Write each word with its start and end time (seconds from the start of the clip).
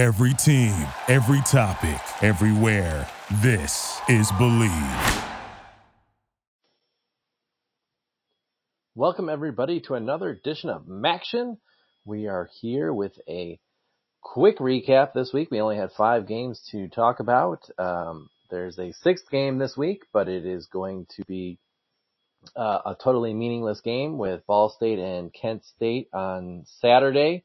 Every 0.00 0.32
team, 0.32 0.86
every 1.08 1.42
topic, 1.42 2.00
everywhere. 2.22 3.06
This 3.42 4.00
is 4.08 4.32
Bleav. 4.32 5.28
Welcome 8.94 9.28
everybody 9.28 9.80
to 9.80 9.94
another 9.96 10.30
edition 10.30 10.70
of 10.70 10.86
MACtion. 10.86 11.58
We 12.06 12.28
are 12.28 12.48
here 12.62 12.94
with 12.94 13.12
a 13.28 13.60
quick 14.22 14.56
recap 14.56 15.12
this 15.12 15.34
week. 15.34 15.50
We 15.50 15.60
only 15.60 15.76
had 15.76 15.92
five 15.92 16.26
games 16.26 16.66
to 16.72 16.88
talk 16.88 17.20
about. 17.20 17.68
Um, 17.78 18.30
there's 18.48 18.78
a 18.78 18.92
sixth 19.02 19.30
game 19.30 19.58
this 19.58 19.76
week, 19.76 20.04
but 20.14 20.30
it 20.30 20.46
is 20.46 20.64
going 20.64 21.08
to 21.16 21.24
be 21.28 21.58
uh, 22.56 22.78
a 22.86 22.96
totally 22.98 23.34
meaningless 23.34 23.82
game 23.82 24.16
with 24.16 24.46
Ball 24.46 24.70
State 24.70 24.98
and 24.98 25.30
Kent 25.30 25.62
State 25.66 26.08
on 26.14 26.62
Saturday. 26.80 27.44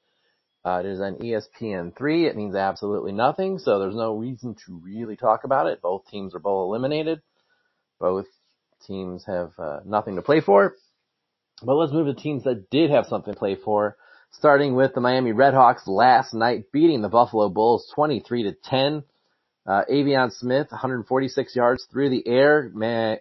Uh, 0.66 0.80
it 0.80 0.88
is 0.88 1.00
on 1.00 1.18
ESPN3. 1.18 2.24
It 2.24 2.36
means 2.36 2.56
absolutely 2.56 3.12
nothing, 3.12 3.60
so 3.60 3.78
there's 3.78 3.96
no 3.96 4.16
reason 4.16 4.56
to 4.66 4.82
really 4.84 5.16
talk 5.16 5.44
about 5.44 5.68
it. 5.68 5.80
Both 5.80 6.08
teams 6.10 6.34
are 6.34 6.40
bowl 6.40 6.68
eliminated. 6.68 7.22
Both 8.00 8.26
teams 8.88 9.24
have 9.26 9.52
uh, 9.60 9.82
nothing 9.86 10.16
to 10.16 10.24
play 10.24 10.42
for. 10.42 10.76
But 11.62 11.76
let's 11.76 11.94
move 11.94 12.08
to 12.08 12.20
teams 12.20 12.46
that 12.46 12.72
did 12.72 12.90
have 12.90 13.06
something 13.06 13.34
to 13.34 13.40
play 13.40 13.56
for. 13.56 13.96
Starting 14.32 14.76
with 14.76 14.96
the 14.96 15.02
Miami 15.02 15.34
Redhawks 15.34 15.86
last 15.86 16.34
night 16.34 16.72
beating 16.74 17.02
the 17.02 17.10
Buffalo 17.10 17.48
Bulls 17.48 17.90
23 17.94 18.44
to 18.44 18.56
10. 18.64 19.04
Uh, 19.68 19.84
Aveon 19.90 20.32
Smith, 20.34 20.68
146 20.72 21.56
yards 21.56 21.88
through 21.92 22.10
the 22.10 22.28
air. 22.28 22.72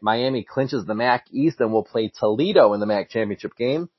Miami 0.03 0.45
clinches 0.45 0.87
the 0.87 0.95
MAC 0.95 1.27
East 1.31 1.61
and 1.61 1.73
will 1.73 1.85
play 1.85 2.09
Toledo 2.09 2.73
in 2.73 2.81
the 2.81 2.87
MAC 2.87 3.11
championship 3.11 3.55
game. 3.55 3.91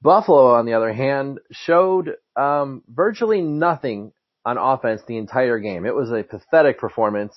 Buffalo, 0.00 0.54
on 0.54 0.66
the 0.66 0.74
other 0.74 0.92
hand, 0.92 1.40
showed 1.50 2.16
um, 2.36 2.82
virtually 2.88 3.40
nothing 3.40 4.12
on 4.44 4.58
offense 4.58 5.02
the 5.06 5.16
entire 5.16 5.58
game. 5.58 5.86
It 5.86 5.94
was 5.94 6.10
a 6.10 6.22
pathetic 6.22 6.78
performance 6.78 7.34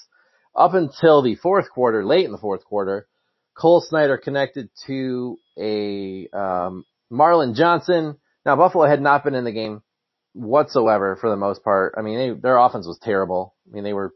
up 0.56 0.74
until 0.74 1.22
the 1.22 1.36
fourth 1.36 1.70
quarter, 1.70 2.06
late 2.06 2.26
in 2.26 2.32
the 2.32 2.38
fourth 2.38 2.66
quarter. 2.66 3.08
Cole 3.56 3.82
Snyder 3.82 4.18
connected 4.18 4.70
to 4.86 5.38
a 5.58 6.28
um, 6.34 6.86
Marlyn 7.10 7.56
Johnson. 7.56 8.18
Now 8.46 8.56
Buffalo 8.56 8.86
had 8.86 9.02
not 9.02 9.24
been 9.24 9.36
in 9.36 9.46
the 9.46 9.52
game 9.52 9.82
whatsoever 10.34 11.18
for 11.20 11.30
the 11.30 11.36
most 11.36 11.64
part. 11.64 11.96
I 11.98 12.02
mean, 12.02 12.18
they, 12.18 12.40
their 12.40 12.58
offense 12.58 12.86
was 12.86 13.00
terrible. 13.02 13.56
I 13.68 13.74
mean, 13.74 13.84
they 13.84 13.94
were 13.94 14.14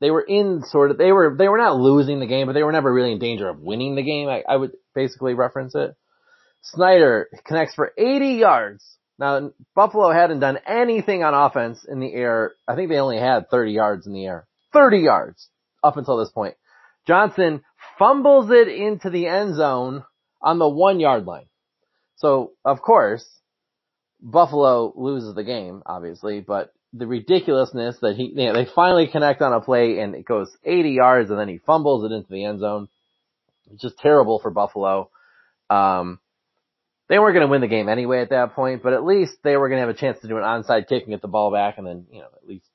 they 0.00 0.10
were 0.10 0.22
in 0.22 0.62
sort 0.64 0.90
of 0.90 0.98
they 0.98 1.12
were 1.12 1.34
they 1.36 1.48
were 1.48 1.58
not 1.58 1.76
losing 1.76 2.20
the 2.20 2.26
game, 2.26 2.46
but 2.46 2.54
they 2.54 2.62
were 2.62 2.72
never 2.72 2.92
really 2.92 3.12
in 3.12 3.18
danger 3.18 3.48
of 3.48 3.60
winning 3.60 3.96
the 3.96 4.02
game. 4.02 4.28
I, 4.28 4.42
I 4.48 4.56
would 4.56 4.72
basically 4.94 5.34
reference 5.34 5.74
it. 5.74 5.94
Snyder 6.62 7.28
connects 7.46 7.74
for 7.74 7.92
80 7.96 8.26
yards. 8.34 8.84
Now, 9.20 9.52
Buffalo 9.74 10.10
hadn't 10.10 10.40
done 10.40 10.58
anything 10.66 11.22
on 11.22 11.34
offense 11.34 11.84
in 11.86 12.00
the 12.00 12.10
air. 12.10 12.54
I 12.66 12.74
think 12.74 12.88
they 12.88 12.96
only 12.96 13.18
had 13.18 13.50
30 13.50 13.72
yards 13.72 14.06
in 14.06 14.14
the 14.14 14.24
air. 14.24 14.46
30 14.72 14.98
yards 15.00 15.48
up 15.84 15.98
until 15.98 16.16
this 16.16 16.30
point. 16.30 16.54
Johnson 17.06 17.62
fumbles 17.98 18.50
it 18.50 18.68
into 18.68 19.10
the 19.10 19.26
end 19.26 19.56
zone 19.56 20.04
on 20.40 20.58
the 20.58 20.68
one 20.68 21.00
yard 21.00 21.26
line. 21.26 21.44
So, 22.16 22.52
of 22.64 22.80
course, 22.80 23.28
Buffalo 24.22 24.92
loses 24.96 25.34
the 25.34 25.44
game, 25.44 25.82
obviously, 25.84 26.40
but 26.40 26.72
the 26.94 27.06
ridiculousness 27.06 27.98
that 28.00 28.16
he, 28.16 28.32
you 28.34 28.46
know, 28.46 28.54
they 28.54 28.66
finally 28.74 29.06
connect 29.06 29.42
on 29.42 29.52
a 29.52 29.60
play 29.60 29.98
and 29.98 30.14
it 30.14 30.24
goes 30.24 30.50
80 30.64 30.92
yards 30.92 31.30
and 31.30 31.38
then 31.38 31.48
he 31.48 31.58
fumbles 31.58 32.10
it 32.10 32.14
into 32.14 32.30
the 32.30 32.44
end 32.44 32.60
zone. 32.60 32.88
It's 33.70 33.82
just 33.82 33.98
terrible 33.98 34.38
for 34.38 34.50
Buffalo. 34.50 35.10
Um, 35.68 36.20
they 37.10 37.18
weren't 37.18 37.34
going 37.34 37.46
to 37.46 37.50
win 37.50 37.60
the 37.60 37.66
game 37.66 37.88
anyway 37.88 38.20
at 38.20 38.30
that 38.30 38.54
point, 38.54 38.84
but 38.84 38.92
at 38.92 39.04
least 39.04 39.32
they 39.42 39.56
were 39.56 39.68
going 39.68 39.78
to 39.78 39.86
have 39.86 39.94
a 39.94 39.98
chance 39.98 40.20
to 40.20 40.28
do 40.28 40.36
an 40.36 40.44
onside 40.44 40.86
kick 40.88 41.02
and 41.02 41.12
get 41.12 41.20
the 41.20 41.28
ball 41.28 41.50
back 41.50 41.76
and 41.76 41.86
then, 41.86 42.06
you 42.12 42.20
know, 42.20 42.28
at 42.40 42.48
least 42.48 42.66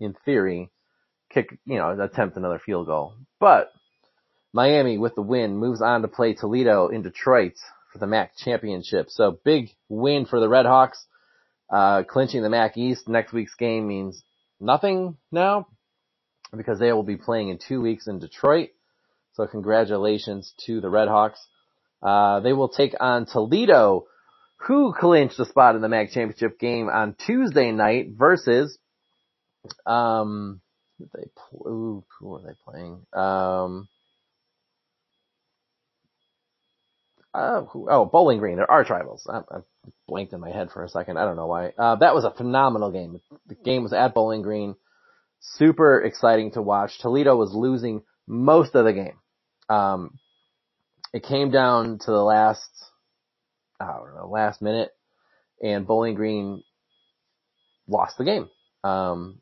in 0.00 0.16
theory, 0.24 0.70
kick, 1.30 1.58
you 1.66 1.76
know, 1.76 2.00
attempt 2.00 2.38
another 2.38 2.58
field 2.58 2.86
goal. 2.86 3.12
But 3.38 3.70
Miami 4.54 4.96
with 4.96 5.14
the 5.14 5.20
win 5.20 5.58
moves 5.58 5.82
on 5.82 6.00
to 6.00 6.08
play 6.08 6.32
Toledo 6.32 6.88
in 6.88 7.02
Detroit 7.02 7.52
for 7.92 7.98
the 7.98 8.06
MAC 8.06 8.34
championship. 8.38 9.10
So 9.10 9.38
big 9.44 9.68
win 9.90 10.24
for 10.24 10.40
the 10.40 10.48
Redhawks. 10.48 11.04
Uh, 11.70 12.02
clinching 12.02 12.42
the 12.42 12.50
MAC 12.50 12.78
East 12.78 13.08
next 13.08 13.34
week's 13.34 13.54
game 13.54 13.86
means 13.86 14.22
nothing 14.58 15.18
now 15.30 15.66
because 16.56 16.78
they 16.78 16.94
will 16.94 17.02
be 17.02 17.16
playing 17.16 17.50
in 17.50 17.58
two 17.58 17.82
weeks 17.82 18.06
in 18.06 18.20
Detroit. 18.20 18.70
So 19.34 19.46
congratulations 19.46 20.54
to 20.64 20.80
the 20.80 20.88
Redhawks. 20.88 21.38
Uh, 22.02 22.40
they 22.40 22.52
will 22.52 22.68
take 22.68 22.94
on 22.98 23.26
Toledo, 23.26 24.06
who 24.56 24.92
clinched 24.92 25.36
the 25.36 25.46
spot 25.46 25.76
in 25.76 25.82
the 25.82 25.88
MAC 25.88 26.10
championship 26.10 26.58
game 26.58 26.88
on 26.88 27.14
Tuesday 27.26 27.70
night 27.70 28.08
versus, 28.10 28.76
um, 29.86 30.60
they, 30.98 31.24
ooh, 31.54 32.04
who 32.18 32.34
are 32.34 32.42
they 32.42 32.54
playing? 32.64 33.06
Um, 33.12 33.88
uh, 37.34 37.62
who, 37.62 37.88
oh, 37.90 38.04
Bowling 38.04 38.38
Green. 38.38 38.56
They're 38.56 38.70
arch 38.70 38.90
rivals. 38.90 39.26
I, 39.28 39.38
I 39.38 39.60
blanked 40.06 40.32
in 40.32 40.40
my 40.40 40.50
head 40.50 40.70
for 40.70 40.84
a 40.84 40.88
second. 40.88 41.18
I 41.18 41.24
don't 41.24 41.36
know 41.36 41.46
why. 41.46 41.72
Uh, 41.78 41.96
that 41.96 42.14
was 42.14 42.24
a 42.24 42.30
phenomenal 42.30 42.90
game. 42.90 43.20
The 43.46 43.54
game 43.54 43.82
was 43.82 43.92
at 43.92 44.14
Bowling 44.14 44.42
Green. 44.42 44.74
Super 45.40 46.00
exciting 46.00 46.52
to 46.52 46.62
watch. 46.62 46.98
Toledo 47.00 47.36
was 47.36 47.52
losing 47.52 48.02
most 48.26 48.74
of 48.74 48.84
the 48.84 48.92
game. 48.92 49.18
Um, 49.68 50.18
it 51.12 51.22
came 51.22 51.50
down 51.50 51.98
to 51.98 52.10
the 52.10 52.22
last, 52.22 52.70
I 53.80 53.86
don't 53.86 54.14
know, 54.14 54.28
last 54.28 54.62
minute, 54.62 54.90
and 55.62 55.86
Bowling 55.86 56.14
Green 56.14 56.62
lost 57.86 58.16
the 58.18 58.24
game. 58.24 58.48
Um, 58.84 59.40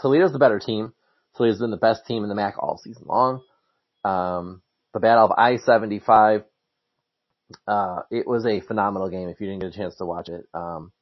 Toledo's 0.00 0.32
the 0.32 0.38
better 0.38 0.58
team. 0.58 0.92
Toledo's 1.36 1.60
been 1.60 1.70
the 1.70 1.76
best 1.76 2.06
team 2.06 2.22
in 2.22 2.28
the 2.28 2.34
MAC 2.34 2.54
all 2.58 2.78
season 2.78 3.04
long. 3.06 3.42
Um, 4.04 4.62
the 4.92 5.00
Battle 5.00 5.26
of 5.26 5.32
I-75, 5.36 6.44
uh, 7.66 8.02
it 8.10 8.26
was 8.26 8.46
a 8.46 8.60
phenomenal 8.60 9.08
game 9.08 9.28
if 9.28 9.40
you 9.40 9.46
didn't 9.46 9.62
get 9.62 9.74
a 9.74 9.76
chance 9.76 9.96
to 9.96 10.04
watch 10.04 10.28
it. 10.28 10.46
Um, 10.52 10.92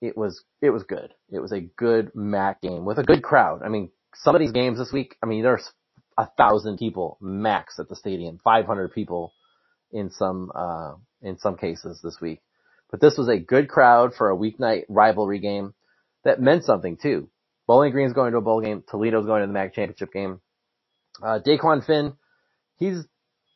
it 0.00 0.16
was, 0.16 0.42
it 0.60 0.70
was 0.70 0.82
good. 0.82 1.14
It 1.30 1.40
was 1.40 1.52
a 1.52 1.60
good 1.60 2.12
MAC 2.14 2.60
game 2.60 2.84
with 2.84 2.98
a 2.98 3.02
good 3.02 3.22
crowd. 3.22 3.62
I 3.64 3.68
mean, 3.68 3.90
some 4.14 4.34
of 4.34 4.40
these 4.40 4.52
games 4.52 4.78
this 4.78 4.92
week, 4.92 5.16
I 5.22 5.26
mean, 5.26 5.42
there's 5.42 5.70
a 6.18 6.26
thousand 6.26 6.78
people 6.78 7.18
max 7.20 7.78
at 7.78 7.88
the 7.88 7.96
stadium, 7.96 8.40
500 8.42 8.92
people 8.92 9.34
in 9.92 10.10
some, 10.10 10.50
uh, 10.54 10.94
in 11.22 11.38
some 11.38 11.56
cases 11.56 12.00
this 12.02 12.18
week. 12.20 12.40
But 12.90 13.00
this 13.00 13.18
was 13.18 13.28
a 13.28 13.38
good 13.38 13.68
crowd 13.68 14.14
for 14.14 14.30
a 14.30 14.36
weeknight 14.36 14.84
rivalry 14.88 15.40
game 15.40 15.74
that 16.24 16.40
meant 16.40 16.64
something 16.64 16.96
too. 16.96 17.28
Bowling 17.66 17.92
Green's 17.92 18.12
going 18.12 18.32
to 18.32 18.38
a 18.38 18.42
bowl 18.42 18.60
game. 18.60 18.84
Toledo's 18.88 19.26
going 19.26 19.40
to 19.40 19.46
the 19.46 19.52
MAC 19.52 19.74
championship 19.74 20.12
game. 20.12 20.40
Uh, 21.22 21.40
Dequan 21.44 21.84
Finn, 21.84 22.14
he's, 22.78 23.04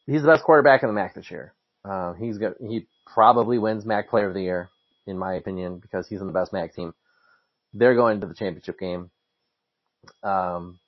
he's 0.06 0.22
the 0.22 0.28
best 0.28 0.44
quarterback 0.44 0.82
in 0.82 0.88
the 0.88 0.94
MAC 0.94 1.14
this 1.14 1.30
year. 1.30 1.54
Uh, 1.84 2.14
he's 2.14 2.38
got, 2.38 2.54
he 2.60 2.86
probably 3.06 3.58
wins 3.58 3.84
MAC 3.84 4.10
player 4.10 4.28
of 4.28 4.34
the 4.34 4.42
year, 4.42 4.70
in 5.06 5.16
my 5.16 5.34
opinion, 5.34 5.78
because 5.78 6.08
he's 6.08 6.20
in 6.20 6.26
the 6.26 6.32
best 6.32 6.52
MAC 6.52 6.74
team. 6.74 6.92
They're 7.72 7.94
going 7.94 8.20
to 8.20 8.26
the 8.26 8.34
championship 8.34 8.78
game. 8.78 9.10
Um, 10.24 10.79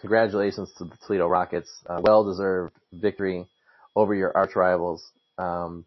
congratulations 0.00 0.70
to 0.78 0.84
the 0.84 0.96
Toledo 1.06 1.26
Rockets. 1.26 1.70
Uh, 1.86 2.00
well 2.02 2.24
deserved 2.24 2.74
victory 2.92 3.46
over 3.96 4.14
your 4.14 4.36
arch 4.36 4.54
rivals. 4.56 5.02
Um, 5.38 5.84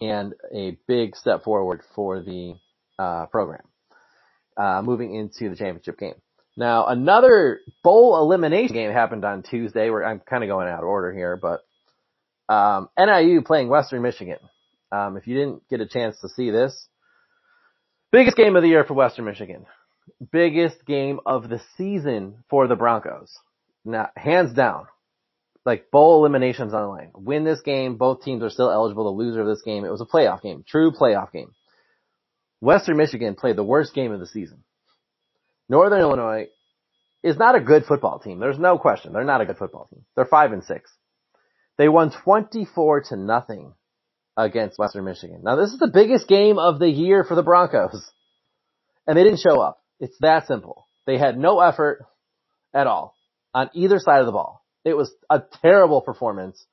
and 0.00 0.34
a 0.52 0.76
big 0.86 1.16
step 1.16 1.44
forward 1.44 1.82
for 1.94 2.20
the 2.20 2.54
uh, 2.98 3.26
program. 3.26 3.62
Uh, 4.56 4.82
moving 4.82 5.14
into 5.14 5.50
the 5.50 5.56
championship 5.56 5.98
game. 5.98 6.14
Now, 6.56 6.86
another 6.86 7.60
bowl 7.84 8.18
elimination 8.18 8.74
game 8.74 8.90
happened 8.90 9.24
on 9.24 9.42
Tuesday. 9.42 9.90
Where 9.90 10.04
I'm 10.04 10.20
kind 10.20 10.42
of 10.42 10.48
going 10.48 10.68
out 10.68 10.82
of 10.82 10.88
order 10.88 11.12
here, 11.12 11.36
but 11.36 11.64
um, 12.52 12.88
NIU 12.98 13.42
playing 13.42 13.68
Western 13.68 14.00
Michigan. 14.00 14.38
Um, 14.90 15.16
if 15.18 15.26
you 15.26 15.34
didn't 15.34 15.68
get 15.68 15.80
a 15.80 15.86
chance 15.86 16.18
to 16.20 16.28
see 16.30 16.50
this, 16.50 16.88
biggest 18.12 18.36
game 18.36 18.56
of 18.56 18.62
the 18.62 18.68
year 18.68 18.84
for 18.84 18.94
Western 18.94 19.26
Michigan 19.26 19.66
biggest 20.32 20.84
game 20.86 21.20
of 21.26 21.48
the 21.48 21.60
season 21.76 22.44
for 22.48 22.66
the 22.66 22.76
Broncos. 22.76 23.36
Now, 23.84 24.10
hands 24.16 24.52
down. 24.52 24.86
Like 25.64 25.90
bowl 25.90 26.24
eliminations 26.24 26.72
on 26.72 26.82
the 26.82 26.88
line. 26.88 27.10
Win 27.14 27.44
this 27.44 27.60
game, 27.60 27.96
both 27.96 28.22
teams 28.22 28.42
are 28.42 28.50
still 28.50 28.70
eligible. 28.70 29.04
The 29.04 29.18
loser 29.18 29.40
of 29.40 29.48
this 29.48 29.62
game, 29.62 29.84
it 29.84 29.90
was 29.90 30.00
a 30.00 30.04
playoff 30.04 30.42
game, 30.42 30.64
true 30.66 30.92
playoff 30.92 31.32
game. 31.32 31.50
Western 32.60 32.96
Michigan 32.96 33.34
played 33.34 33.56
the 33.56 33.64
worst 33.64 33.94
game 33.94 34.12
of 34.12 34.20
the 34.20 34.26
season. 34.26 34.62
Northern 35.68 36.00
Illinois 36.00 36.46
is 37.22 37.36
not 37.36 37.56
a 37.56 37.60
good 37.60 37.84
football 37.84 38.20
team. 38.20 38.38
There's 38.38 38.58
no 38.58 38.78
question. 38.78 39.12
They're 39.12 39.24
not 39.24 39.40
a 39.40 39.46
good 39.46 39.58
football 39.58 39.88
team. 39.92 40.04
They're 40.14 40.24
five 40.24 40.52
and 40.52 40.62
six. 40.62 40.90
They 41.76 41.88
won 41.88 42.12
24 42.12 43.02
to 43.08 43.16
nothing 43.16 43.74
against 44.36 44.78
Western 44.78 45.04
Michigan. 45.04 45.40
Now 45.42 45.56
this 45.56 45.72
is 45.72 45.78
the 45.78 45.90
biggest 45.92 46.28
game 46.28 46.58
of 46.58 46.78
the 46.78 46.88
year 46.88 47.24
for 47.24 47.34
the 47.34 47.42
Broncos. 47.42 48.10
And 49.06 49.16
they 49.16 49.24
didn't 49.24 49.40
show 49.40 49.60
up. 49.60 49.80
It's 50.00 50.16
that 50.20 50.46
simple. 50.46 50.86
They 51.06 51.18
had 51.18 51.38
no 51.38 51.60
effort 51.60 52.04
at 52.74 52.86
all 52.86 53.14
on 53.54 53.70
either 53.74 53.98
side 53.98 54.20
of 54.20 54.26
the 54.26 54.32
ball. 54.32 54.62
It 54.84 54.94
was 54.94 55.10
a 55.30 55.42
terrible 55.62 56.00
performance. 56.00 56.64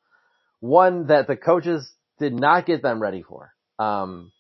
One 0.60 1.08
that 1.08 1.28
the 1.28 1.36
coaches 1.36 1.92
did 2.20 2.34
not 2.34 2.66
get 2.66 2.82
them 2.82 3.02
ready 3.02 3.24
for. 3.24 3.54
Um, 3.80 4.32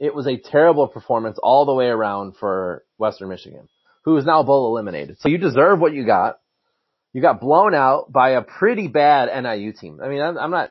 it 0.00 0.14
was 0.14 0.26
a 0.26 0.36
terrible 0.36 0.88
performance 0.88 1.38
all 1.40 1.64
the 1.64 1.74
way 1.74 1.86
around 1.86 2.36
for 2.36 2.84
Western 2.98 3.28
Michigan, 3.28 3.68
who 4.04 4.16
is 4.16 4.24
now 4.24 4.42
bowl 4.42 4.68
eliminated. 4.68 5.18
So 5.20 5.28
you 5.28 5.38
deserve 5.38 5.78
what 5.78 5.92
you 5.92 6.04
got. 6.04 6.38
You 7.12 7.20
got 7.22 7.40
blown 7.40 7.74
out 7.74 8.10
by 8.10 8.30
a 8.30 8.42
pretty 8.42 8.88
bad 8.88 9.28
NIU 9.42 9.72
team. 9.72 10.00
I 10.02 10.08
mean, 10.08 10.20
I'm, 10.20 10.38
I'm 10.38 10.50
not, 10.50 10.70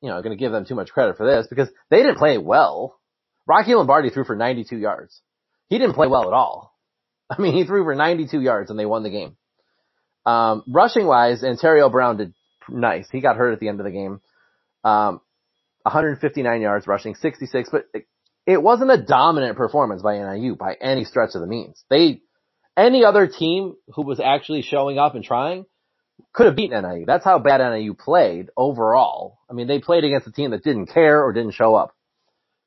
you 0.00 0.10
know, 0.10 0.22
going 0.22 0.36
to 0.36 0.40
give 0.40 0.52
them 0.52 0.64
too 0.64 0.74
much 0.74 0.90
credit 0.90 1.16
for 1.16 1.26
this 1.26 1.46
because 1.48 1.68
they 1.90 1.98
didn't 1.98 2.18
play 2.18 2.38
well. 2.38 3.00
Rocky 3.46 3.74
Lombardi 3.74 4.10
threw 4.10 4.24
for 4.24 4.36
92 4.36 4.76
yards. 4.76 5.20
He 5.68 5.78
didn't 5.78 5.94
play 5.94 6.06
well 6.06 6.26
at 6.26 6.32
all. 6.32 6.74
I 7.30 7.40
mean, 7.40 7.54
he 7.54 7.64
threw 7.64 7.84
for 7.84 7.94
92 7.94 8.40
yards 8.40 8.70
and 8.70 8.78
they 8.78 8.86
won 8.86 9.02
the 9.02 9.10
game. 9.10 9.36
Um, 10.24 10.62
rushing 10.66 11.06
wise, 11.06 11.42
Antario 11.42 11.90
Brown 11.90 12.16
did 12.16 12.34
nice. 12.68 13.08
He 13.10 13.20
got 13.20 13.36
hurt 13.36 13.52
at 13.52 13.60
the 13.60 13.68
end 13.68 13.80
of 13.80 13.84
the 13.84 13.92
game. 13.92 14.20
Um, 14.84 15.20
159 15.82 16.60
yards 16.60 16.86
rushing, 16.86 17.14
66, 17.14 17.68
but 17.70 17.84
it, 17.94 18.06
it 18.46 18.62
wasn't 18.62 18.90
a 18.90 19.02
dominant 19.02 19.56
performance 19.56 20.02
by 20.02 20.18
NIU 20.18 20.54
by 20.54 20.74
any 20.80 21.04
stretch 21.04 21.34
of 21.34 21.40
the 21.40 21.46
means. 21.46 21.82
They, 21.88 22.20
any 22.76 23.04
other 23.04 23.26
team 23.26 23.74
who 23.94 24.02
was 24.02 24.20
actually 24.20 24.62
showing 24.62 24.98
up 24.98 25.14
and 25.14 25.24
trying 25.24 25.66
could 26.32 26.46
have 26.46 26.56
beaten 26.56 26.82
NIU. 26.82 27.06
That's 27.06 27.24
how 27.24 27.38
bad 27.38 27.60
NIU 27.60 27.94
played 27.94 28.50
overall. 28.56 29.38
I 29.48 29.54
mean, 29.54 29.66
they 29.66 29.78
played 29.80 30.04
against 30.04 30.26
a 30.26 30.32
team 30.32 30.50
that 30.50 30.64
didn't 30.64 30.86
care 30.86 31.22
or 31.22 31.32
didn't 31.32 31.54
show 31.54 31.74
up. 31.74 31.94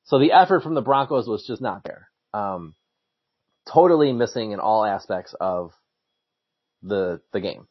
So 0.06 0.20
the 0.20 0.32
effort 0.32 0.64
from 0.64 0.74
the 0.74 0.82
Broncos 0.82 1.28
was 1.28 1.46
just 1.46 1.62
not 1.62 1.84
there. 1.84 2.10
Um, 2.34 2.76
totally 3.74 4.14
missing 4.14 4.52
in 4.52 4.60
all 4.60 4.86
aspects 4.86 5.36
of 5.40 5.72
the 6.84 7.22
the 7.34 7.42
game. 7.42 7.68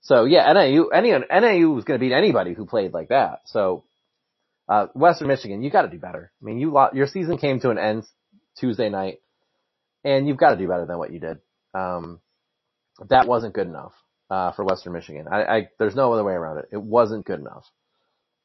So 0.00 0.24
yeah, 0.24 0.52
NAU 0.52 0.86
any 0.88 1.10
NIU 1.10 1.70
was 1.70 1.84
going 1.84 1.98
to 1.98 2.04
beat 2.04 2.14
anybody 2.14 2.54
who 2.54 2.66
played 2.66 2.92
like 2.92 3.08
that. 3.08 3.40
So 3.46 3.84
uh, 4.68 4.86
Western 4.94 5.28
Michigan, 5.28 5.62
you 5.62 5.70
got 5.70 5.82
to 5.82 5.88
do 5.88 5.98
better. 5.98 6.30
I 6.40 6.44
mean, 6.44 6.58
you 6.58 6.78
your 6.92 7.06
season 7.06 7.38
came 7.38 7.60
to 7.60 7.70
an 7.70 7.78
end 7.78 8.04
Tuesday 8.58 8.88
night, 8.88 9.18
and 10.04 10.28
you've 10.28 10.36
got 10.36 10.50
to 10.50 10.56
do 10.56 10.68
better 10.68 10.86
than 10.86 10.98
what 10.98 11.12
you 11.12 11.20
did. 11.20 11.38
Um, 11.74 12.20
that 13.08 13.28
wasn't 13.28 13.54
good 13.54 13.66
enough 13.66 13.92
uh, 14.30 14.52
for 14.52 14.64
Western 14.64 14.92
Michigan. 14.92 15.26
I, 15.30 15.42
I, 15.42 15.68
there's 15.78 15.94
no 15.94 16.12
other 16.12 16.24
way 16.24 16.32
around 16.32 16.58
it. 16.58 16.68
It 16.72 16.82
wasn't 16.82 17.24
good 17.24 17.40
enough. 17.40 17.64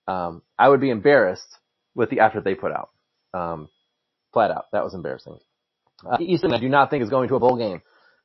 Um, 0.07 0.41
I 0.57 0.69
would 0.69 0.81
be 0.81 0.89
embarrassed 0.89 1.57
with 1.95 2.09
the 2.09 2.19
effort 2.19 2.43
they 2.43 2.55
put 2.55 2.71
out. 2.71 2.89
Um, 3.33 3.69
flat 4.31 4.51
out, 4.51 4.65
that 4.71 4.83
was 4.83 4.93
embarrassing. 4.93 5.39
Uh, 6.05 6.17
Eastern, 6.19 6.53
I 6.53 6.59
do 6.59 6.69
not 6.69 6.89
think 6.89 7.03
is 7.03 7.09
going 7.09 7.29
to 7.29 7.35
a 7.35 7.39
bowl 7.39 7.57
game. 7.57 7.81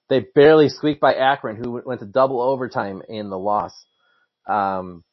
They 0.09 0.21
barely 0.21 0.69
squeaked 0.69 1.01
by 1.01 1.15
Akron, 1.15 1.57
who 1.57 1.83
went 1.85 2.01
to 2.01 2.07
double 2.07 2.41
overtime 2.41 3.03
in 3.09 3.29
the 3.31 3.39
loss. 3.39 3.73
Um, 4.49 5.05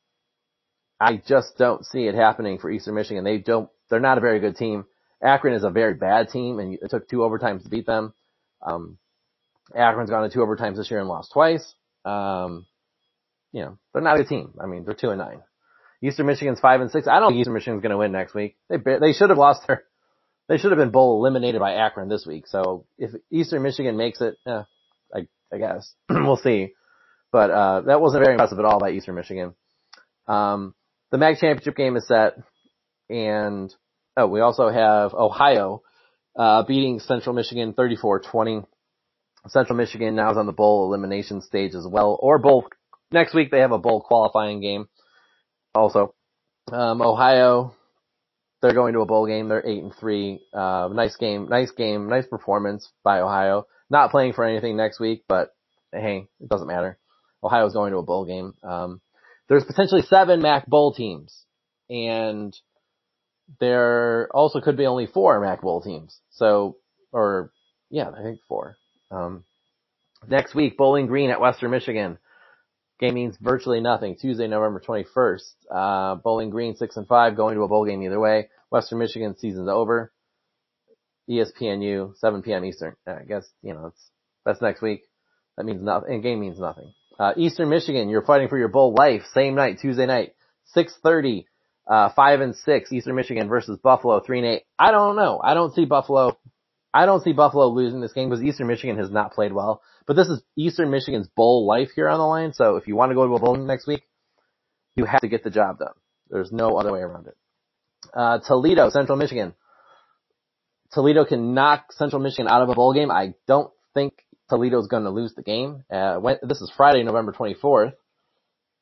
I 1.00 1.22
just 1.28 1.58
don't 1.58 1.86
see 1.86 2.08
it 2.08 2.16
happening 2.16 2.60
for 2.60 2.72
Eastern 2.72 2.96
Michigan. 2.96 3.24
They 3.24 3.38
don't, 3.38 3.70
they're 3.90 4.00
not 4.00 4.18
a 4.18 4.22
very 4.22 4.40
good 4.40 4.56
team. 4.56 4.86
Akron 5.22 5.54
is 5.54 5.64
a 5.64 5.70
very 5.70 5.94
bad 5.94 6.30
team 6.30 6.60
and 6.60 6.74
it 6.74 6.90
took 6.90 7.10
two 7.10 7.18
overtimes 7.18 7.64
to 7.64 7.70
beat 7.70 7.86
them. 7.86 8.14
Um, 8.62 8.98
Akron's 9.76 10.10
gone 10.10 10.28
to 10.28 10.34
two 10.34 10.40
overtimes 10.40 10.78
this 10.78 10.90
year 10.90 11.00
and 11.00 11.10
lost 11.10 11.32
twice. 11.34 11.74
Um, 12.06 12.66
you 13.52 13.62
know, 13.62 13.78
they're 13.94 14.02
not 14.02 14.16
a 14.16 14.20
good 14.20 14.30
team. 14.30 14.54
I 14.62 14.68
mean, 14.68 14.86
they're 14.86 14.94
two 14.94 15.10
and 15.10 15.20
nine. 15.20 15.42
Eastern 16.02 16.28
Michigan's 16.28 16.60
five 16.60 16.82
and 16.82 16.92
six. 16.92 17.08
I 17.08 17.20
don't 17.20 17.32
think 17.32 17.40
Eastern 17.40 17.54
Michigan's 17.54 17.82
going 17.82 17.92
to 17.92 17.98
win 17.98 18.12
next 18.12 18.34
week. 18.34 18.58
They 18.70 18.78
they 18.78 19.14
should 19.14 19.30
have 19.30 19.40
lost 19.40 19.66
their 19.68 19.84
they 20.48 20.58
should 20.58 20.72
have 20.72 20.78
been 20.78 20.92
bowl 20.92 21.20
eliminated 21.20 21.60
by 21.60 21.74
Akron 21.74 22.10
this 22.10 22.26
week. 22.26 22.48
So 22.48 22.86
if 22.98 23.12
Eastern 23.32 23.64
Michigan 23.64 23.98
makes 23.98 24.22
it, 24.22 24.38
eh, 24.46 24.64
I 25.14 25.28
I 25.52 25.58
guess 25.58 25.94
we'll 26.10 26.38
see. 26.38 26.74
But 27.32 27.52
uh, 27.52 27.82
that 27.82 28.02
wasn't 28.02 28.24
very 28.24 28.36
impressive 28.36 28.60
at 28.60 28.66
all 28.66 28.80
by 28.80 28.92
Eastern 28.92 29.16
Michigan. 29.16 29.56
Um, 30.28 30.74
the 31.12 31.18
MAC 31.18 31.40
championship 31.40 31.76
game 31.76 31.98
is 31.98 32.08
set, 32.08 32.38
and 33.10 33.74
oh, 34.16 34.28
we 34.28 34.40
also 34.40 34.70
have 34.70 35.14
Ohio 35.14 35.82
uh, 36.36 36.64
beating 36.64 37.00
Central 37.00 37.36
Michigan 37.36 37.74
34-20. 37.74 38.66
Central 39.48 39.78
Michigan 39.78 40.16
now 40.16 40.32
is 40.32 40.38
on 40.38 40.46
the 40.46 40.54
bowl 40.54 40.88
elimination 40.88 41.42
stage 41.42 41.76
as 41.76 41.86
well, 41.86 42.18
or 42.20 42.40
bowl. 42.40 42.68
Next 43.12 43.34
week 43.34 43.52
they 43.52 43.60
have 43.60 43.72
a 43.72 43.78
bowl 43.78 44.02
qualifying 44.02 44.62
game. 44.62 44.88
Also, 45.74 46.16
um, 46.72 47.02
Ohio, 47.02 47.76
they're 48.62 48.74
going 48.74 48.94
to 48.94 49.02
a 49.02 49.06
bowl 49.06 49.28
game. 49.28 49.48
They're 49.48 49.66
eight 49.66 49.84
and 49.84 49.94
three. 49.96 50.40
Uh, 50.54 50.90
nice 50.92 51.16
game, 51.18 51.48
nice 51.50 51.72
game, 51.72 52.10
nice 52.10 52.26
performance 52.28 52.90
by 53.04 53.20
Ohio. 53.20 53.68
Not 53.90 54.12
playing 54.12 54.34
for 54.34 54.44
anything 54.44 54.78
next 54.78 55.00
week, 55.00 55.24
but 55.28 55.54
hey, 55.92 56.28
it 56.40 56.50
doesn't 56.50 56.68
matter. 56.68 56.98
Ohio's 57.44 57.74
going 57.74 57.92
to 57.92 58.00
a 58.00 58.04
bowl 58.04 58.26
game. 58.26 58.54
Um, 58.64 59.02
there's 59.48 59.64
potentially 59.64 60.02
seven 60.02 60.42
MAC 60.42 60.66
bowl 60.66 60.94
teams, 60.94 61.46
and 61.90 62.56
there 63.60 64.28
also 64.34 64.60
could 64.60 64.78
be 64.78 64.88
only 64.88 65.06
four 65.06 65.40
MAC 65.40 65.62
bowl 65.62 65.82
teams. 65.82 66.20
So, 66.32 66.78
or 67.12 67.52
yeah, 67.90 68.10
I 68.10 68.24
think 68.24 68.40
four. 68.48 68.78
Um, 69.12 69.44
next 70.28 70.56
week, 70.56 70.78
Bowling 70.78 71.06
Green 71.06 71.30
at 71.30 71.40
Western 71.40 71.72
Michigan. 71.72 72.18
Game 73.00 73.16
means 73.16 73.38
virtually 73.42 73.82
nothing. 73.82 74.16
Tuesday, 74.16 74.48
November 74.48 74.82
21st. 74.86 75.42
Uh, 75.70 76.16
Bowling 76.16 76.50
Green 76.50 76.76
six 76.76 76.96
and 76.96 77.08
five 77.08 77.36
going 77.36 77.56
to 77.56 77.64
a 77.64 77.68
bowl 77.68 77.86
game 77.86 78.02
either 78.04 78.20
way. 78.20 78.50
Western 78.72 79.00
Michigan 79.00 79.36
season's 79.38 79.70
over. 79.70 80.12
ESPNU 81.30 82.16
7 82.18 82.42
p.m. 82.44 82.66
Eastern. 82.66 82.96
I 83.08 83.24
guess 83.28 83.48
you 83.62 83.74
know 83.74 83.88
it's 83.88 84.10
that's 84.46 84.62
next 84.62 84.82
week. 84.82 85.04
That 85.58 85.66
means 85.66 85.82
nothing. 85.82 86.22
Game 86.22 86.40
means 86.40 86.60
nothing. 86.60 86.94
Uh, 87.20 87.34
Eastern 87.38 87.70
Michigan, 87.70 88.10
you're 88.10 88.22
fighting 88.26 88.48
for 88.48 88.58
your 88.58 88.68
bowl 88.68 88.94
life. 88.94 89.24
Same 89.34 89.56
night, 89.56 89.80
Tuesday 89.82 90.06
night, 90.06 90.34
6:30. 90.76 91.46
Uh, 91.88 92.10
five 92.16 92.42
and 92.42 92.56
six, 92.56 92.92
Eastern 92.92 93.16
Michigan 93.16 93.48
versus 93.48 93.78
Buffalo, 93.78 94.20
three 94.20 94.40
and 94.40 94.48
eight. 94.48 94.64
I 94.80 94.90
don't 94.90 95.16
know. 95.16 95.40
I 95.44 95.54
don't 95.54 95.74
see 95.74 95.86
Buffalo. 95.86 96.36
I 96.92 97.06
don't 97.06 97.22
see 97.22 97.34
Buffalo 97.34 97.68
losing 97.68 98.02
this 98.02 98.14
game 98.14 98.30
because 98.30 98.44
Eastern 98.44 98.66
Michigan 98.66 98.98
has 98.98 99.12
not 99.12 99.34
played 99.34 99.54
well. 99.54 99.84
But 100.08 100.16
this 100.16 100.28
is 100.28 100.42
Eastern 100.56 100.92
Michigan's 100.92 101.28
bowl 101.28 101.66
life 101.66 101.90
here 101.96 102.08
on 102.08 102.20
the 102.20 102.26
line. 102.26 102.54
So 102.54 102.76
if 102.76 102.88
you 102.88 102.96
want 102.96 103.12
to 103.12 103.16
go 103.16 103.28
to 103.28 103.36
a 103.36 103.40
bowl 103.40 103.56
next 103.56 103.88
week, 103.88 104.04
you 104.96 105.06
have 105.06 105.22
to 105.22 105.28
get 105.28 105.44
the 105.44 105.50
job 105.50 105.80
done. 105.80 105.94
There's 106.30 106.52
no 106.52 106.78
other 106.78 106.92
way 106.92 107.00
around 107.00 107.28
it. 107.28 107.38
Uh, 108.14 108.40
Toledo, 108.40 108.90
Central 108.90 109.18
Michigan. 109.18 109.54
Toledo 110.94 111.26
can 111.26 111.54
knock 111.54 111.92
Central 111.92 112.22
Michigan 112.22 112.48
out 112.48 112.62
of 112.62 112.70
a 112.70 112.74
bowl 112.74 112.94
game. 112.94 113.12
I 113.12 113.34
don't 113.48 113.72
think 113.94 114.14
Toledo's 114.50 114.88
going 114.88 115.04
to 115.04 115.10
lose 115.10 115.34
the 115.36 115.42
game. 115.42 115.84
Uh, 115.90 116.18
when, 116.18 116.38
this 116.44 116.62
is 116.62 116.72
Friday, 116.78 117.04
November 117.04 117.34
24th. 117.34 117.94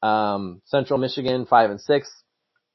Um, 0.01 0.61
Central 0.65 0.99
Michigan, 0.99 1.45
five 1.45 1.71
and 1.71 1.79
six. 1.79 2.11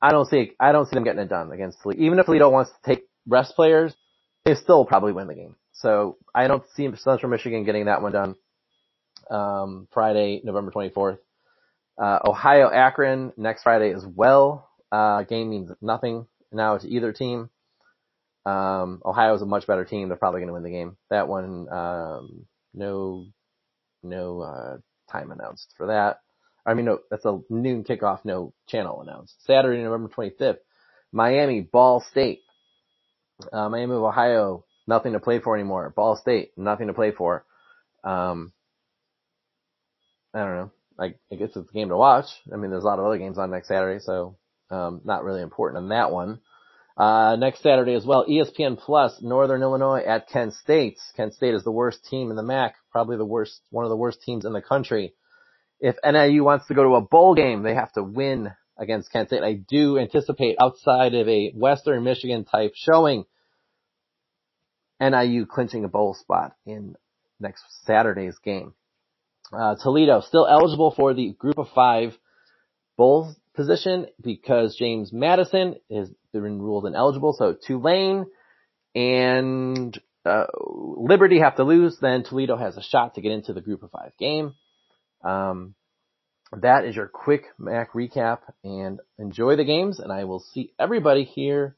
I 0.00 0.10
don't 0.10 0.26
see, 0.26 0.52
I 0.58 0.72
don't 0.72 0.86
see 0.86 0.94
them 0.94 1.04
getting 1.04 1.20
it 1.20 1.28
done 1.28 1.52
against 1.52 1.82
Toledo. 1.82 2.00
Even 2.02 2.18
if 2.18 2.26
Toledo 2.26 2.48
wants 2.48 2.70
to 2.70 2.94
take 2.94 3.04
rest 3.26 3.54
players, 3.54 3.94
they 4.44 4.54
still 4.54 4.86
probably 4.86 5.12
win 5.12 5.26
the 5.26 5.34
game. 5.34 5.56
So 5.80 6.16
I 6.34 6.48
don't 6.48 6.64
see 6.74 6.88
Central 6.96 7.30
Michigan 7.30 7.64
getting 7.64 7.86
that 7.86 8.02
one 8.02 8.12
done. 8.12 8.34
Um, 9.30 9.88
Friday, 9.92 10.40
November 10.42 10.70
24th. 10.70 11.18
Uh, 11.96 12.18
Ohio 12.24 12.70
Akron 12.70 13.32
next 13.36 13.62
Friday 13.62 13.92
as 13.92 14.04
well. 14.04 14.68
Uh, 14.90 15.22
game 15.22 15.50
means 15.50 15.70
nothing 15.80 16.26
now 16.52 16.78
to 16.78 16.88
either 16.88 17.12
team. 17.12 17.50
Um, 18.46 19.02
Ohio 19.04 19.34
is 19.34 19.42
a 19.42 19.46
much 19.46 19.66
better 19.66 19.84
team. 19.84 20.08
They're 20.08 20.16
probably 20.16 20.40
going 20.40 20.48
to 20.48 20.54
win 20.54 20.62
the 20.62 20.70
game. 20.70 20.96
That 21.10 21.28
one, 21.28 21.68
um, 21.70 22.46
no, 22.72 23.26
no, 24.02 24.40
uh, 24.40 24.76
time 25.12 25.30
announced 25.30 25.74
for 25.76 25.88
that. 25.88 26.20
I 26.64 26.74
mean, 26.74 26.86
no, 26.86 27.00
that's 27.10 27.24
a 27.24 27.40
noon 27.50 27.84
kickoff, 27.84 28.24
no 28.24 28.52
channel 28.68 29.02
announced. 29.02 29.34
Saturday, 29.44 29.82
November 29.82 30.08
25th, 30.08 30.58
Miami, 31.12 31.60
Ball 31.60 32.00
State. 32.10 32.40
Uh, 33.52 33.68
Miami 33.68 33.94
of 33.94 34.02
Ohio, 34.02 34.64
nothing 34.88 35.12
to 35.12 35.20
play 35.20 35.38
for 35.38 35.54
anymore. 35.54 35.92
Ball 35.94 36.16
State, 36.16 36.52
nothing 36.56 36.88
to 36.88 36.94
play 36.94 37.12
for. 37.12 37.44
Um, 38.02 38.52
I 40.34 40.40
don't 40.40 40.56
know. 40.56 40.70
I, 40.98 41.14
I 41.30 41.36
guess 41.36 41.50
it's 41.54 41.70
a 41.70 41.72
game 41.72 41.90
to 41.90 41.96
watch. 41.96 42.26
I 42.52 42.56
mean, 42.56 42.70
there's 42.70 42.82
a 42.82 42.86
lot 42.86 42.98
of 42.98 43.04
other 43.04 43.18
games 43.18 43.38
on 43.38 43.50
next 43.50 43.68
Saturday, 43.68 44.00
so 44.00 44.36
um, 44.70 45.02
not 45.04 45.22
really 45.22 45.42
important 45.42 45.82
on 45.82 45.88
that 45.90 46.10
one. 46.10 46.40
Uh, 46.96 47.36
next 47.36 47.62
Saturday 47.62 47.94
as 47.94 48.04
well, 48.04 48.26
ESPN 48.26 48.76
Plus, 48.76 49.22
Northern 49.22 49.62
Illinois 49.62 50.00
at 50.00 50.28
Kent 50.28 50.54
State. 50.54 50.98
Kent 51.16 51.34
State 51.34 51.54
is 51.54 51.62
the 51.62 51.70
worst 51.70 52.04
team 52.06 52.30
in 52.30 52.36
the 52.36 52.42
MAC, 52.42 52.74
probably 52.90 53.16
the 53.16 53.24
worst, 53.24 53.60
one 53.70 53.84
of 53.84 53.90
the 53.90 53.96
worst 53.96 54.20
teams 54.22 54.44
in 54.44 54.52
the 54.52 54.60
country. 54.60 55.14
If 55.78 55.94
NIU 56.04 56.42
wants 56.42 56.66
to 56.66 56.74
go 56.74 56.82
to 56.82 56.96
a 56.96 57.00
bowl 57.00 57.36
game, 57.36 57.62
they 57.62 57.74
have 57.74 57.92
to 57.92 58.02
win 58.02 58.50
against 58.76 59.12
Kent 59.12 59.28
State. 59.28 59.44
I 59.44 59.52
do 59.52 59.96
anticipate 59.96 60.56
outside 60.60 61.14
of 61.14 61.28
a 61.28 61.52
Western 61.52 62.02
Michigan 62.02 62.44
type 62.44 62.72
showing, 62.74 63.24
NIU 65.00 65.46
clinching 65.46 65.84
a 65.84 65.88
bowl 65.88 66.14
spot 66.14 66.54
in 66.66 66.94
next 67.40 67.62
Saturday's 67.84 68.38
game. 68.38 68.74
Uh, 69.52 69.76
Toledo 69.82 70.20
still 70.20 70.46
eligible 70.46 70.92
for 70.94 71.14
the 71.14 71.32
group 71.32 71.58
of 71.58 71.68
five 71.74 72.16
bowl 72.96 73.34
position 73.54 74.06
because 74.22 74.76
James 74.76 75.12
Madison 75.12 75.76
has 75.90 76.10
been 76.32 76.60
ruled 76.60 76.86
ineligible. 76.86 77.32
So 77.32 77.56
Tulane 77.66 78.26
and 78.94 79.98
uh, 80.24 80.44
Liberty 80.56 81.40
have 81.40 81.56
to 81.56 81.64
lose. 81.64 81.98
Then 82.00 82.24
Toledo 82.24 82.56
has 82.56 82.76
a 82.76 82.82
shot 82.82 83.14
to 83.14 83.20
get 83.20 83.32
into 83.32 83.52
the 83.52 83.60
group 83.60 83.82
of 83.82 83.90
five 83.90 84.12
game. 84.18 84.54
Um, 85.24 85.74
that 86.52 86.84
is 86.84 86.96
your 86.96 87.08
quick 87.08 87.44
MAC 87.58 87.92
recap 87.92 88.40
and 88.64 89.00
enjoy 89.18 89.56
the 89.56 89.64
games. 89.64 89.98
And 89.98 90.12
I 90.12 90.24
will 90.24 90.40
see 90.40 90.72
everybody 90.78 91.24
here 91.24 91.76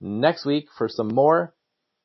next 0.00 0.44
week 0.44 0.68
for 0.76 0.88
some 0.88 1.08
more 1.08 1.54